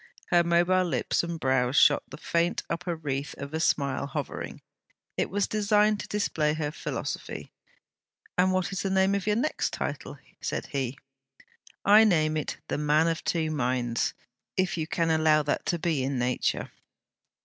[0.31, 4.63] Her mobile lips and brows shot the faint upper wreath of a smile hovering.
[5.15, 7.51] It was designed to display her philosophy.
[8.35, 9.77] 'And what is the name of your next?'
[10.41, 10.97] said he.
[11.85, 14.15] 'I name it THE MAN OF TWO MINDS,
[14.57, 16.71] if you can allow that to be in nature.'